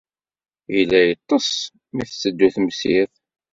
[0.75, 1.49] Yella yeṭṭes
[1.95, 3.15] mi tetteddu temsirt.